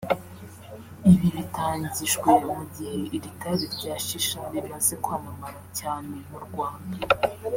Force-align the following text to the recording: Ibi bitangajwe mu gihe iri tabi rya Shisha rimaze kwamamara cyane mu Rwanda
Ibi 1.11 1.27
bitangajwe 1.35 2.29
mu 2.45 2.59
gihe 2.73 2.97
iri 3.15 3.29
tabi 3.39 3.65
rya 3.75 3.95
Shisha 4.05 4.39
rimaze 4.51 4.93
kwamamara 5.03 5.61
cyane 5.79 6.13
mu 6.29 6.39
Rwanda 6.45 6.95